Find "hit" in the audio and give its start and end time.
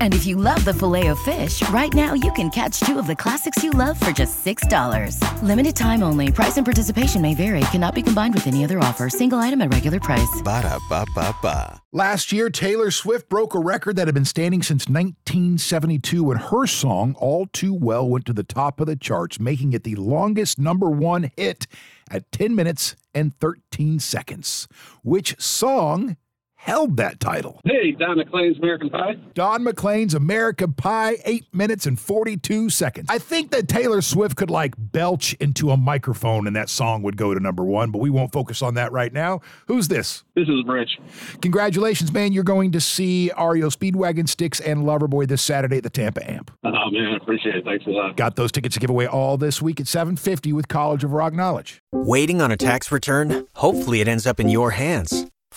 21.36-21.66